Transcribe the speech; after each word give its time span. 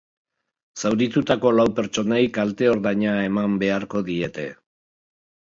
Zauritutako 0.83 1.51
lau 1.57 1.65
pertsonei 1.79 2.23
kalte-ordaina 2.39 3.13
eman 3.27 3.61
beharko 3.67 4.03
diete. 4.11 4.49